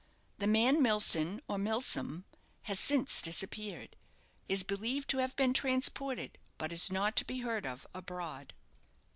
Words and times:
The 0.39 0.47
man 0.47 0.81
Milson, 0.81 1.41
or 1.47 1.59
Milsom, 1.59 2.25
has 2.63 2.79
since 2.79 3.21
disappeared. 3.21 3.95
Is 4.49 4.63
believed 4.63 5.07
to 5.11 5.19
have 5.19 5.35
been 5.35 5.53
transported, 5.53 6.39
but 6.57 6.73
is 6.73 6.91
not 6.91 7.15
to 7.17 7.23
be 7.25 7.41
heard 7.41 7.67
of 7.67 7.85
abroad. 7.93 8.55